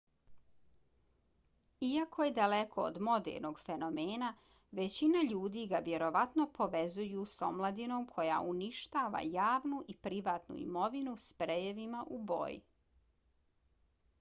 [1.87, 4.29] iako je daleko od modernog fenomena
[4.79, 12.21] većina ljudi ga vjerovatno povezuju s omladinom koja uništava javnu i privatnu imovinu sprejevima u
[12.35, 12.61] boji